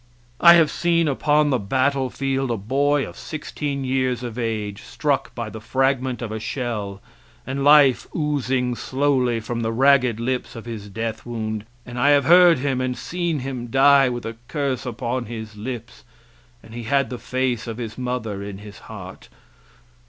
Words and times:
I 0.39 0.55
have 0.55 0.71
seen 0.71 1.07
upon 1.07 1.51
the 1.51 1.59
battlefield 1.59 2.49
a 2.49 2.57
boy 2.57 3.07
sixteen 3.11 3.83
years 3.83 4.23
of 4.23 4.35
age 4.39 4.81
struck 4.81 5.35
by 5.35 5.51
the 5.51 5.61
fragment 5.61 6.23
of 6.23 6.31
a 6.31 6.39
shell 6.39 7.03
and 7.45 7.63
life 7.63 8.07
oozing 8.15 8.73
slowly 8.73 9.39
from 9.39 9.59
the 9.61 9.71
ragged 9.71 10.19
lips 10.19 10.55
of 10.55 10.65
his 10.65 10.89
death 10.89 11.23
wound, 11.23 11.67
and 11.85 11.99
I 11.99 12.09
have 12.09 12.25
heard 12.25 12.57
him 12.57 12.81
and 12.81 12.97
seen 12.97 13.41
him 13.41 13.67
die 13.67 14.09
with 14.09 14.25
a 14.25 14.37
curse 14.47 14.87
upon 14.87 15.27
his 15.27 15.55
lips, 15.55 16.03
and 16.63 16.73
he 16.73 16.85
had 16.85 17.11
the 17.11 17.19
face 17.19 17.67
of 17.67 17.77
his 17.77 17.95
mother 17.95 18.41
in 18.41 18.57
his 18.57 18.79
heart. 18.79 19.29